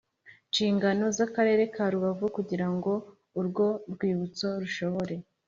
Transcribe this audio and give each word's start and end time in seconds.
Nshingano 0.49 1.05
z 1.15 1.19
akarere 1.27 1.63
ka 1.75 1.85
rubavu 1.93 2.25
kugira 2.37 2.67
ngo 2.75 2.93
urwo 3.39 3.67
rwibutso 3.93 4.47
rushobore 4.61 5.15